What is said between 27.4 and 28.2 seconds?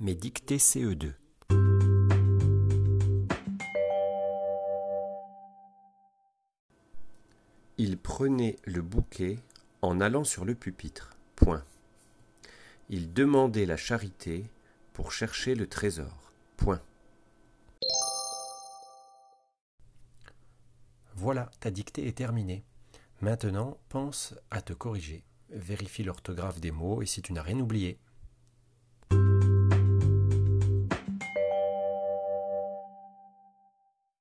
rien oublié.